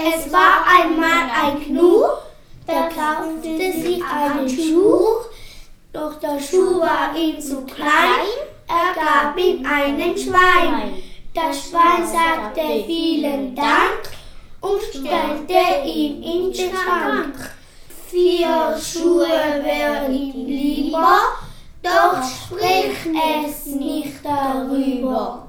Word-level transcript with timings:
Es 0.00 0.32
war 0.32 0.64
einmal 0.64 1.28
ein 1.42 1.64
Gnu, 1.64 2.04
der 2.68 2.88
kaufte 2.88 3.72
sich 3.72 4.00
einen 4.04 4.48
Schuh, 4.48 5.24
doch 5.92 6.20
der 6.20 6.38
Schuh 6.40 6.80
war 6.80 7.16
ihm 7.16 7.40
zu 7.40 7.62
klein, 7.62 8.28
er 8.68 8.94
gab 8.94 9.36
ihm 9.36 9.66
einen 9.66 10.16
Schwein. 10.16 11.02
Das 11.34 11.68
Schwein 11.68 12.06
sagte 12.06 12.84
vielen 12.86 13.56
Dank 13.56 14.02
und 14.60 14.80
stellte 14.82 15.84
ihn 15.84 16.22
in 16.22 16.52
den 16.52 16.70
Schrank. 16.76 17.50
Vier 18.06 18.78
Schuhe 18.80 19.26
wären 19.64 20.14
ihm 20.14 20.46
lieber, 20.46 21.18
doch 21.82 22.22
sprich 22.22 23.14
es 23.44 23.66
nicht 23.66 24.24
darüber. 24.24 25.47